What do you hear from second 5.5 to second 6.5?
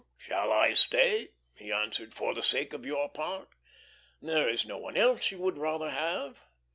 rather have?"